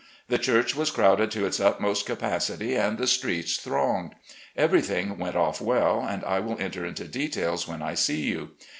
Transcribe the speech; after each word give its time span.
The 0.29 0.39
church 0.39 0.75
was 0.75 0.89
crowded 0.89 1.29
to 1.29 1.45
its 1.45 1.59
utmost 1.59 2.07
capacity, 2.07 2.75
and 2.75 2.97
the 2.97 3.05
streets 3.05 3.57
thronged. 3.57 4.15
Every 4.57 4.81
thing 4.81 5.19
went 5.19 5.35
off 5.35 5.61
well, 5.61 6.01
and 6.03 6.23
I 6.23 6.39
will 6.39 6.57
enter 6.59 6.83
into 6.83 7.03
details 7.07 7.67
when 7.67 7.83
I 7.83 7.93
see 7.93 8.21
you. 8.21 8.49